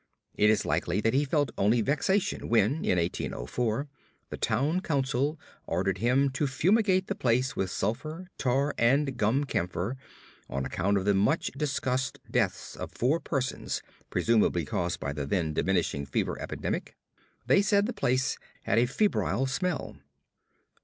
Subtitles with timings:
[0.33, 3.87] It is likely that he felt only vexation when, in 1804,
[4.31, 9.97] the town council ordered him to fumigate the place with sulfur, tar, and gum camphor
[10.49, 15.53] on account of the much discussed deaths of four persons, presumably caused by the then
[15.53, 16.95] diminishing fever epidemic.
[17.45, 19.97] They said the place had a febrile smell.